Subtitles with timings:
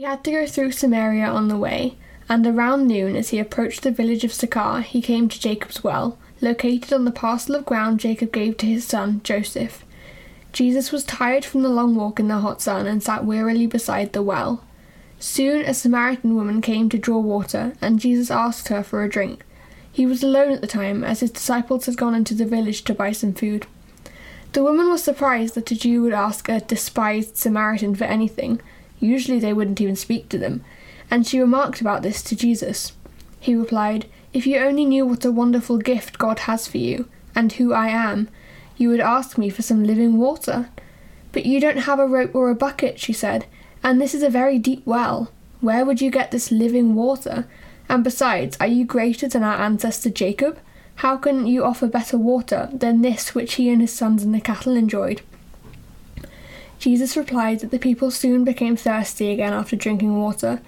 [0.00, 3.82] He had to go through Samaria on the way, and around noon, as he approached
[3.82, 8.00] the village of Sychar, he came to Jacob's well, located on the parcel of ground
[8.00, 9.84] Jacob gave to his son, Joseph.
[10.54, 14.14] Jesus was tired from the long walk in the hot sun and sat wearily beside
[14.14, 14.64] the well.
[15.18, 19.44] Soon a Samaritan woman came to draw water, and Jesus asked her for a drink.
[19.92, 22.94] He was alone at the time, as his disciples had gone into the village to
[22.94, 23.66] buy some food.
[24.54, 28.62] The woman was surprised that a Jew would ask a despised Samaritan for anything.
[29.00, 30.62] Usually they wouldn't even speak to them,
[31.10, 32.92] and she remarked about this to Jesus.
[33.40, 37.52] He replied, If you only knew what a wonderful gift God has for you, and
[37.52, 38.28] who I am,
[38.76, 40.68] you would ask me for some living water.
[41.32, 43.46] But you don't have a rope or a bucket, she said,
[43.82, 45.30] and this is a very deep well.
[45.60, 47.46] Where would you get this living water?
[47.88, 50.58] And besides, are you greater than our ancestor Jacob?
[50.96, 54.40] How can you offer better water than this which he and his sons and the
[54.40, 55.22] cattle enjoyed?
[56.80, 60.60] Jesus replied that the people soon became thirsty again after drinking water.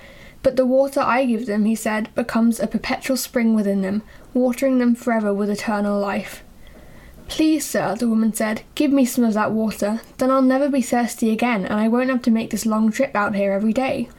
[0.42, 4.02] But the water I give them, he said, becomes a perpetual spring within them,
[4.34, 6.44] watering them forever with eternal life.
[7.28, 10.02] Please, sir, the woman said, give me some of that water.
[10.18, 13.16] Then I'll never be thirsty again, and I won't have to make this long trip
[13.16, 14.10] out here every day.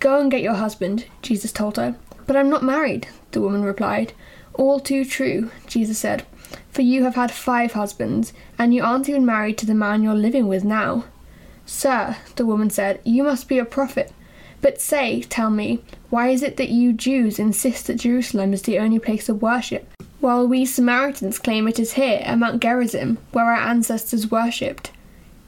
[0.00, 1.94] Go and get your husband, Jesus told her.
[2.26, 4.12] But I'm not married, the woman replied.
[4.54, 6.26] All too true, Jesus said,
[6.70, 10.14] for you have had five husbands, and you aren't even married to the man you're
[10.14, 11.04] living with now.
[11.66, 14.12] Sir, the woman said, you must be a prophet.
[14.60, 18.78] But say, tell me, why is it that you Jews insist that Jerusalem is the
[18.78, 19.88] only place of worship?
[20.22, 24.92] while we Samaritans claim it is here at Mount Gerizim, where our ancestors worshipped.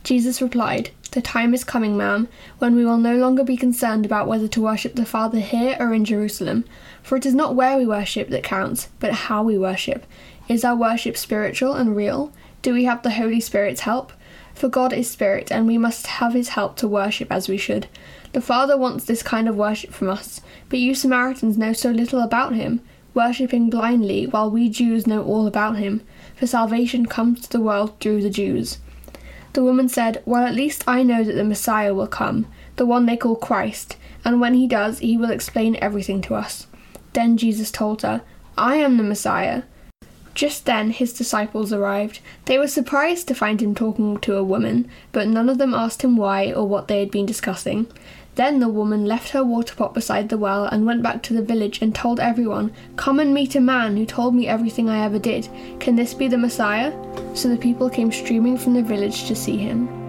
[0.02, 2.26] Jesus replied, The time is coming, ma'am,
[2.58, 5.94] when we will no longer be concerned about whether to worship the Father here or
[5.94, 6.64] in Jerusalem,
[7.04, 10.06] for it is not where we worship that counts, but how we worship.
[10.48, 12.32] Is our worship spiritual and real?
[12.60, 14.12] Do we have the Holy Spirit's help?
[14.54, 17.86] For God is Spirit, and we must have His help to worship as we should.
[18.32, 22.20] The Father wants this kind of worship from us, but you Samaritans know so little
[22.20, 22.80] about Him
[23.14, 26.02] worshipping blindly, while we Jews know all about him,
[26.36, 28.78] for salvation comes to the world through the Jews.
[29.52, 33.06] The woman said, Well, at least I know that the Messiah will come, the one
[33.06, 36.66] they call Christ, and when he does, he will explain everything to us.
[37.12, 38.22] Then Jesus told her,
[38.58, 39.62] I am the Messiah.
[40.34, 42.20] Just then his disciples arrived.
[42.46, 46.02] They were surprised to find him talking to a woman, but none of them asked
[46.02, 47.86] him why or what they had been discussing.
[48.34, 51.42] Then the woman left her water pot beside the well and went back to the
[51.42, 55.20] village and told everyone, Come and meet a man who told me everything I ever
[55.20, 55.48] did.
[55.78, 56.92] Can this be the Messiah?
[57.34, 60.03] So the people came streaming from the village to see him.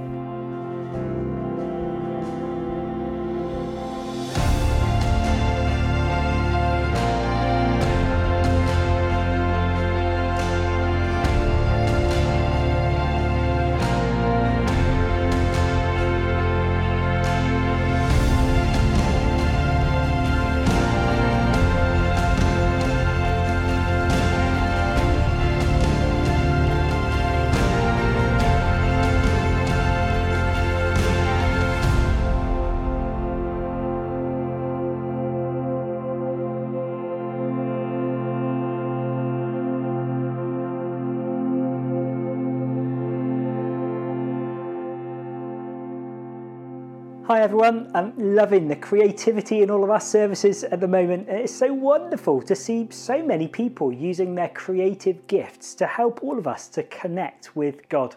[47.28, 51.28] Hi everyone, I'm loving the creativity in all of our services at the moment.
[51.28, 56.38] It's so wonderful to see so many people using their creative gifts to help all
[56.38, 58.16] of us to connect with God.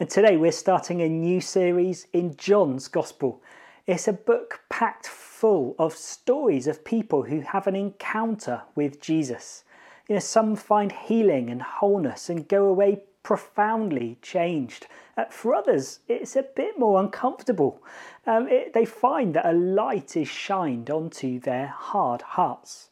[0.00, 3.42] And today we're starting a new series in John's Gospel.
[3.86, 9.64] It's a book packed full of stories of people who have an encounter with Jesus.
[10.08, 14.86] You know, some find healing and wholeness and go away profoundly changed.
[15.16, 17.82] Uh, for others, it's a bit more uncomfortable.
[18.26, 22.90] Um, it, they find that a light is shined onto their hard hearts.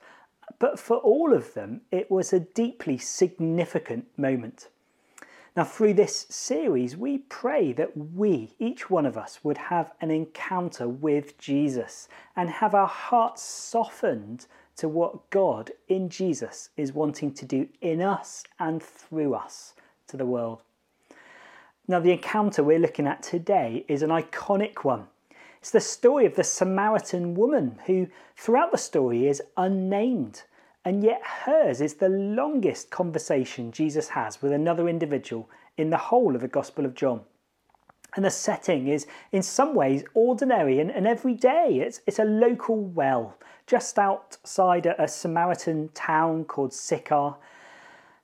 [0.58, 4.68] But for all of them, it was a deeply significant moment.
[5.54, 10.10] Now, through this series, we pray that we, each one of us, would have an
[10.10, 14.46] encounter with Jesus and have our hearts softened
[14.76, 19.74] to what God in Jesus is wanting to do in us and through us
[20.08, 20.62] to the world.
[21.88, 25.08] Now, the encounter we're looking at today is an iconic one.
[25.58, 30.42] It's the story of the Samaritan woman who, throughout the story, is unnamed,
[30.84, 36.34] and yet hers is the longest conversation Jesus has with another individual in the whole
[36.34, 37.22] of the Gospel of John.
[38.14, 41.80] And the setting is, in some ways, ordinary and, and everyday.
[41.80, 47.36] It's, it's a local well just outside a, a Samaritan town called Sychar.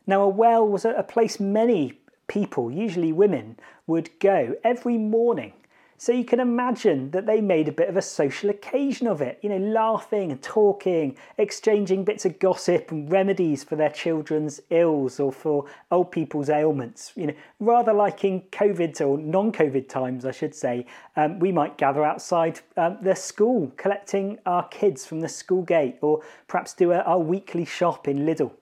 [0.08, 5.52] Now, a well was a, place many people, usually women, would go every morning
[6.00, 9.40] So you can imagine that they made a bit of a social occasion of it,
[9.42, 15.18] you know, laughing and talking, exchanging bits of gossip and remedies for their children's ills
[15.18, 17.10] or for old people's ailments.
[17.16, 21.50] You know, rather like in COVID or non COVID times, I should say, um, we
[21.50, 26.74] might gather outside um, the school collecting our kids from the school gate or perhaps
[26.74, 28.52] do a, our weekly shop in Lidl.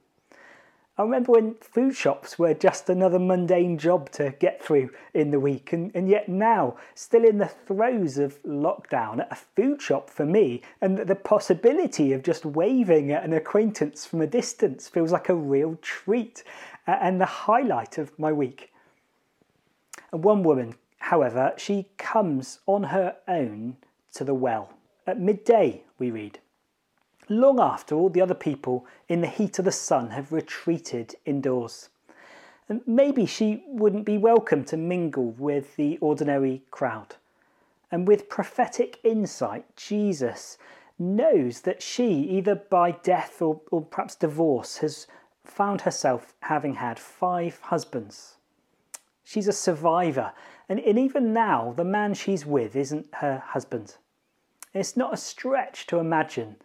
[0.98, 5.38] I remember when food shops were just another mundane job to get through in the
[5.38, 10.24] week, and, and yet now, still in the throes of lockdown, a food shop for
[10.24, 15.28] me, and the possibility of just waving at an acquaintance from a distance feels like
[15.28, 16.42] a real treat
[16.86, 18.72] and the highlight of my week.
[20.12, 23.76] And one woman, however, she comes on her own
[24.14, 24.72] to the well.
[25.06, 26.38] At midday, we read
[27.28, 31.88] long after all the other people in the heat of the sun have retreated indoors.
[32.68, 37.16] And maybe she wouldn't be welcome to mingle with the ordinary crowd.
[37.90, 40.58] And with prophetic insight, Jesus
[40.98, 45.06] knows that she, either by death or, or perhaps divorce, has
[45.44, 48.36] found herself having had five husbands.
[49.22, 50.32] She's a survivor,
[50.68, 53.96] and, and even now, the man she's with isn't her husband.
[54.74, 56.56] It's not a stretch to imagine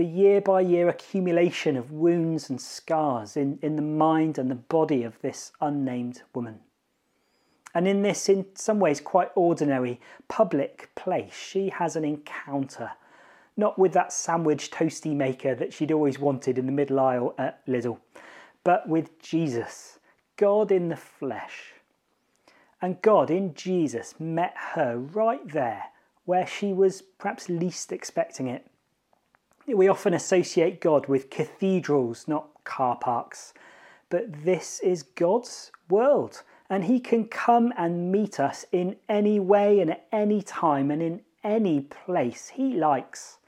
[0.00, 4.54] the year by year accumulation of wounds and scars in, in the mind and the
[4.54, 6.58] body of this unnamed woman.
[7.74, 12.92] And in this, in some ways, quite ordinary public place, she has an encounter,
[13.58, 17.66] not with that sandwich toasty maker that she'd always wanted in the middle aisle at
[17.66, 17.98] Lidl,
[18.64, 19.98] but with Jesus,
[20.38, 21.74] God in the flesh.
[22.80, 25.84] And God in Jesus met her right there
[26.24, 28.69] where she was perhaps least expecting it
[29.74, 33.54] we often associate God with cathedrals, not car parks.
[34.08, 39.80] But this is God's world, and He can come and meet us in any way
[39.80, 43.38] and at any time and in any place He likes.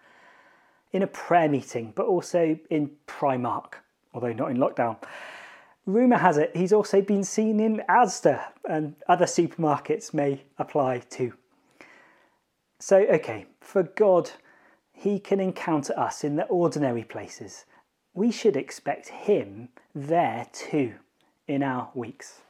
[0.92, 3.74] In a prayer meeting, but also in Primark,
[4.12, 4.96] although not in lockdown.
[5.86, 11.32] Rumour has it he's also been seen in Asda, and other supermarkets may apply too.
[12.78, 14.30] So, okay, for God
[15.02, 17.64] he can encounter us in the ordinary places.
[18.14, 20.94] We should expect Him there too
[21.48, 22.42] in our weeks.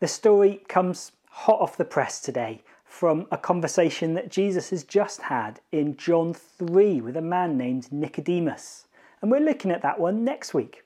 [0.00, 5.22] The story comes hot off the press today from a conversation that Jesus has just
[5.22, 8.88] had in John 3 with a man named Nicodemus.
[9.22, 10.82] And we're looking at that one next week.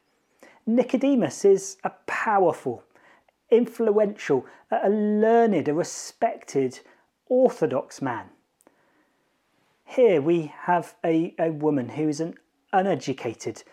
[0.66, 2.84] Nicodemus is a powerful,
[3.50, 6.80] influential, a learned, a respected,
[7.28, 8.26] orthodox man.
[9.90, 12.34] Here we have a, a woman who is an
[12.72, 13.64] uneducated,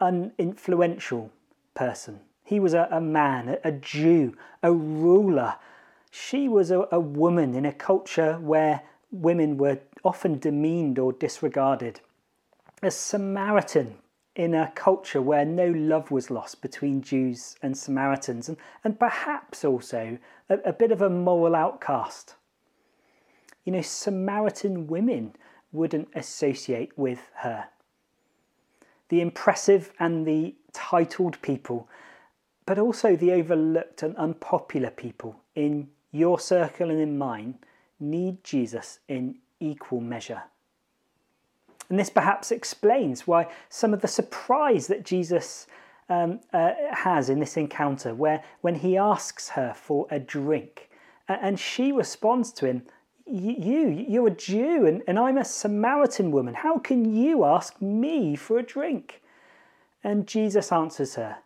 [0.00, 1.30] uninfluential
[1.74, 2.18] person.
[2.42, 5.54] He was a, a man, a, Jew, a ruler.
[6.10, 8.82] She was a, a woman in a culture where
[9.12, 12.00] women were often demeaned or disregarded.
[12.82, 13.98] A Samaritan
[14.34, 19.64] in a culture where no love was lost between Jews and Samaritans, and, and perhaps
[19.64, 20.18] also
[20.48, 22.34] a, a bit of a moral outcast.
[23.64, 25.34] You know, Samaritan women
[25.72, 27.66] wouldn't associate with her.
[29.08, 31.88] The impressive and the titled people,
[32.66, 37.58] but also the overlooked and unpopular people in your circle and in mine,
[37.98, 40.42] need Jesus in equal measure.
[41.88, 45.66] And this perhaps explains why some of the surprise that Jesus
[46.08, 50.88] um, uh, has in this encounter, where when he asks her for a drink,
[51.28, 52.82] and she responds to him,
[53.30, 56.54] you, you're a Jew and, and I'm a Samaritan woman.
[56.54, 59.22] How can you ask me for a drink?
[60.02, 61.38] And Jesus answers her,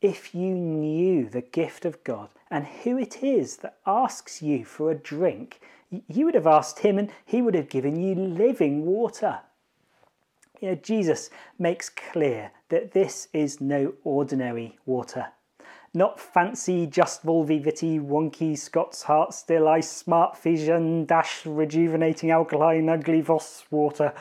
[0.00, 4.90] If you knew the gift of God and who it is that asks you for
[4.90, 5.60] a drink,
[5.90, 9.40] you would have asked him and he would have given you living water.
[10.60, 15.28] You know, Jesus makes clear that this is no ordinary water
[15.94, 23.20] not fancy just volvivity wonky Scots heart still ice smart fission dash rejuvenating alkaline ugly
[23.20, 24.12] Voss water.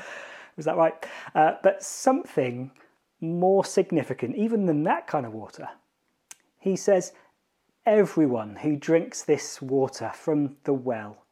[0.55, 0.93] Was that right?
[1.33, 2.71] Uh, but something
[3.19, 5.69] more significant even than that kind of water.
[6.59, 7.13] He says,
[7.85, 11.23] Everyone who drinks this water from the well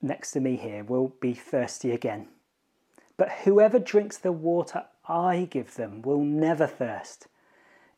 [0.00, 2.28] next to me here will be thirsty again.
[3.16, 7.26] But whoever drinks the water I give them will never thirst.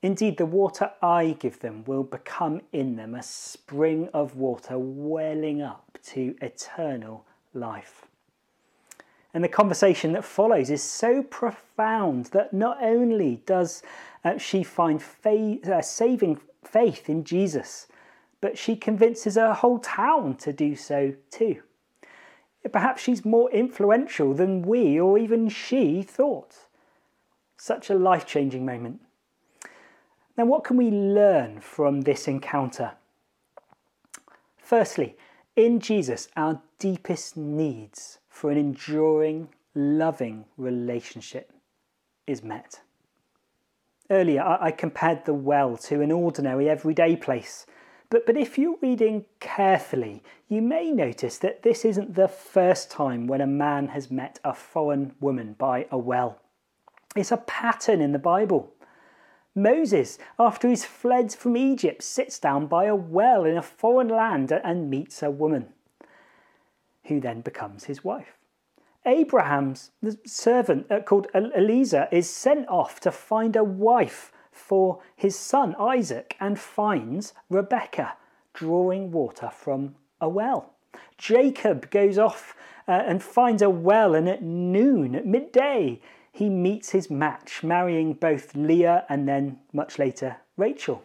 [0.03, 5.63] Indeed, the water I give them will become in them a spring of water welling
[5.63, 7.25] up to eternal
[7.55, 8.07] life.
[9.35, 13.83] And the conversation that follows is so profound that not only does
[14.25, 17.87] uh, she find faith, uh, saving faith in Jesus,
[18.41, 21.63] but she convinces her whole town to do so too.
[22.73, 26.55] Perhaps she's more influential than we or even she thought.
[27.57, 29.01] Such a life changing moment.
[30.37, 32.93] Now, what can we learn from this encounter?
[34.59, 35.17] Firstly,
[35.55, 41.53] in Jesus, our deepest needs for an enduring, loving relationship
[42.27, 42.81] is met.
[44.11, 47.67] Earlier, I compared the well to an ordinary, everyday place.
[48.11, 53.27] But, but if you're reading carefully, you may notice that this isn't the first time
[53.27, 56.39] when a man has met a foreign woman by a well.
[57.17, 58.73] It's a pattern in the Bible.
[59.57, 64.53] Moses, after he's fled from Egypt, sits down by a well in a foreign land
[64.53, 65.73] and meets a woman
[67.05, 68.37] who then becomes his wife.
[69.07, 69.93] Abraham's
[70.27, 76.37] servant uh, called Eliezer is sent off to find a wife for his son Isaac
[76.41, 78.17] and finds Rebecca
[78.53, 80.75] drawing water from a well.
[81.19, 82.55] Jacob goes off
[82.89, 86.01] uh, and finds a well, and at noon, at midday,
[86.37, 91.03] he meets his match, marrying both Leah and then much later Rachel.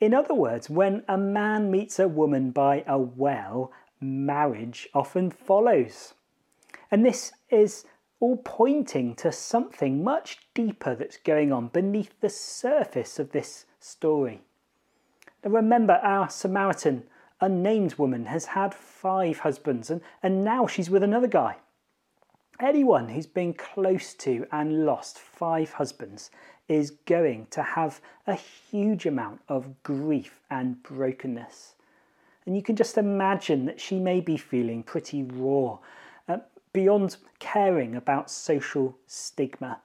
[0.00, 6.14] In other words, when a man meets a woman by a well, marriage often follows.
[6.90, 7.84] And this is
[8.20, 14.40] all pointing to something much deeper that's going on beneath the surface of this story.
[15.44, 17.02] Now remember, our Samaritan,
[17.42, 21.56] unnamed woman, has had five husbands and, and now she's with another guy.
[22.60, 26.32] Anyone who's been close to and lost five husbands
[26.66, 31.74] is going to have a huge amount of grief and brokenness.
[32.44, 35.78] And you can just imagine that she may be feeling pretty raw,
[36.26, 36.38] uh,
[36.72, 39.80] beyond caring about social stigma.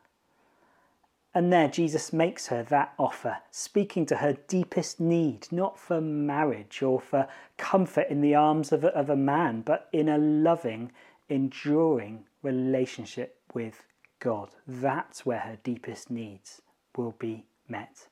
[1.36, 6.82] And there, Jesus makes her that offer, speaking to her deepest need, not for marriage
[6.82, 7.28] or for
[7.58, 10.92] comfort in the arms of a, of a man, but in a loving,
[11.30, 13.84] enduring relationship with
[14.20, 14.50] God.
[14.68, 16.62] That's where her deepest needs
[16.96, 18.08] will be met.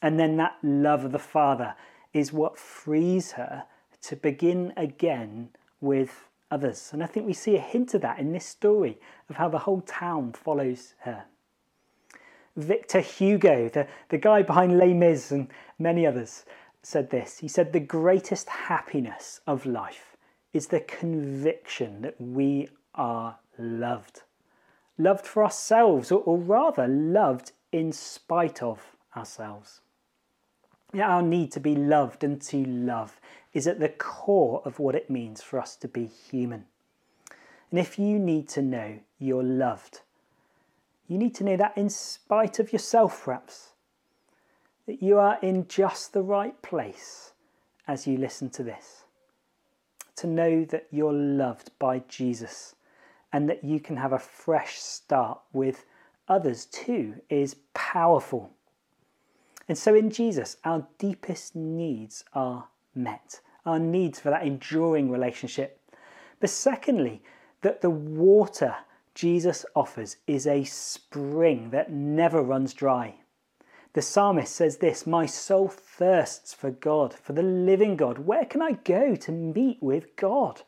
[0.00, 1.74] And then that love of the Father
[2.12, 3.64] is what frees her
[4.02, 5.48] to begin again
[5.80, 6.90] with others.
[6.92, 9.60] And I think we see a hint of that in this story of how the
[9.60, 11.24] whole town follows her.
[12.56, 16.44] Victor Hugo, the, the guy behind Les Mis and many others,
[16.82, 17.38] said this.
[17.38, 20.16] He said, The greatest happiness of life
[20.52, 24.22] is the conviction that we are loved.
[24.98, 29.80] Loved for ourselves, or, or rather, loved in spite of ourselves.
[30.92, 33.20] Yeah, our need to be loved and to love
[33.52, 36.66] is at the core of what it means for us to be human.
[37.70, 40.02] And if you need to know you're loved,
[41.08, 43.70] you need to know that in spite of yourself, perhaps,
[44.86, 47.32] that you are in just the right place
[47.88, 49.04] as you listen to this.
[50.16, 52.76] To know that you're loved by Jesus
[53.34, 55.86] and that you can have a fresh start with
[56.28, 58.52] others too is powerful.
[59.68, 65.80] And so in Jesus, our deepest needs are met, our needs for that enduring relationship.
[66.38, 67.24] But secondly,
[67.62, 68.76] that the water
[69.16, 73.16] Jesus offers is a spring that never runs dry.
[73.94, 78.18] The psalmist says this My soul thirsts for God, for the living God.
[78.18, 80.62] Where can I go to meet with God?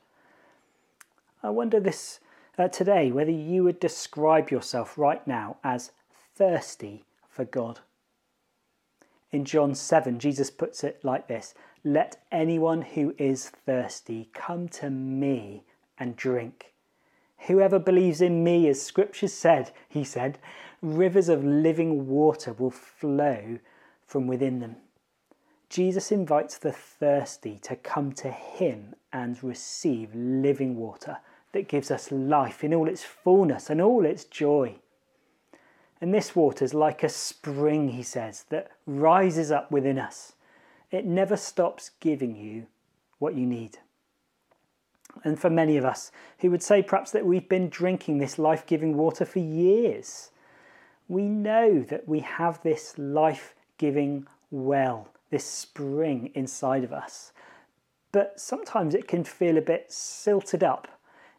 [1.44, 2.18] I wonder this
[2.58, 5.92] uh, today whether you would describe yourself right now as
[6.34, 7.80] thirsty for God.
[9.30, 14.90] In John 7, Jesus puts it like this Let anyone who is thirsty come to
[14.90, 15.64] me
[15.98, 16.72] and drink.
[17.46, 20.38] Whoever believes in me, as scripture said, he said,
[20.82, 23.58] rivers of living water will flow
[24.06, 24.76] from within them.
[25.68, 31.18] Jesus invites the thirsty to come to him and receive living water
[31.56, 34.76] that gives us life in all its fullness and all its joy.
[36.02, 40.34] And this water is like a spring, he says, that rises up within us.
[40.90, 42.66] It never stops giving you
[43.18, 43.78] what you need.
[45.24, 48.66] And for many of us who would say perhaps that we've been drinking this life
[48.66, 50.30] giving water for years,
[51.08, 57.32] we know that we have this life giving well, this spring inside of us.
[58.12, 60.88] But sometimes it can feel a bit silted up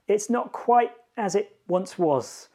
[0.07, 2.49] it's not quite as it once was.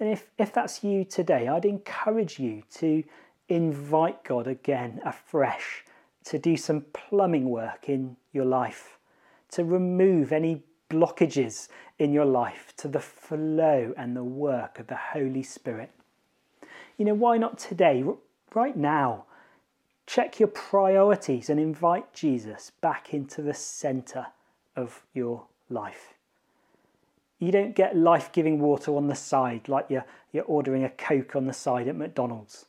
[0.00, 3.04] And if, if that's you today, I'd encourage you to
[3.48, 5.84] invite God again afresh
[6.24, 8.98] to do some plumbing work in your life,
[9.50, 14.96] to remove any blockages in your life to the flow and the work of the
[14.96, 15.90] Holy Spirit.
[16.96, 18.04] You know, why not today,
[18.54, 19.26] right now?
[20.06, 24.26] Check your priorities and invite Jesus back into the centre
[24.76, 26.13] of your life.
[27.44, 31.36] You don't get life giving water on the side like you're, you're ordering a Coke
[31.36, 32.64] on the side at McDonald's.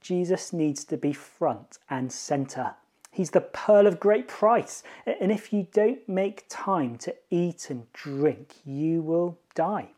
[0.00, 2.72] Jesus needs to be front and centre.
[3.10, 4.82] He's the pearl of great price.
[5.04, 9.90] And if you don't make time to eat and drink, you will die.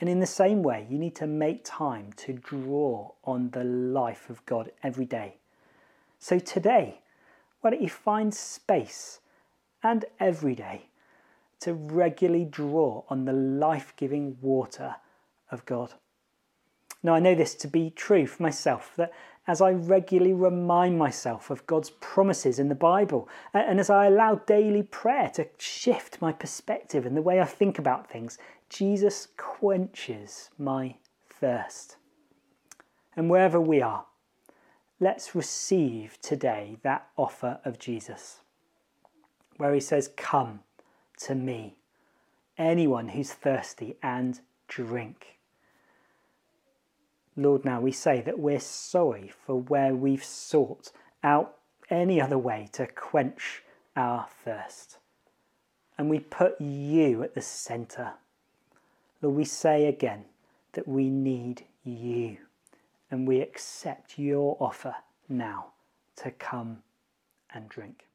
[0.00, 4.28] And in the same way, you need to make time to draw on the life
[4.28, 5.36] of God every day.
[6.18, 6.98] So today,
[7.60, 9.20] why don't you find space
[9.84, 10.89] and every day
[11.60, 14.96] to regularly draw on the life giving water
[15.50, 15.94] of God?
[17.02, 19.12] Now, I know this to be true for myself that
[19.46, 24.36] as I regularly remind myself of God's promises in the Bible, and as I allow
[24.36, 28.38] daily prayer to shift my perspective and the way I think about things,
[28.68, 30.96] Jesus quenches my
[31.28, 31.96] thirst.
[33.16, 34.04] And wherever we are,
[35.00, 38.40] let's receive today that offer of Jesus,
[39.56, 40.60] where he says, Come
[41.20, 41.76] to me,
[42.58, 45.38] anyone who's thirsty, and drink.
[47.36, 51.56] Lord, now we say that we're sorry for where we've sought out
[51.88, 53.62] any other way to quench
[53.96, 54.98] our thirst.
[55.96, 58.12] And we put you at the centre
[59.22, 60.24] Lord, we say again
[60.72, 62.38] that we need you
[63.10, 64.94] and we accept your offer
[65.28, 65.72] now
[66.16, 66.82] to come
[67.52, 68.06] and drink.